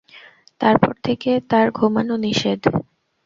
[0.61, 2.61] তারপর থেকে তার ঘুমানো নিষেধ।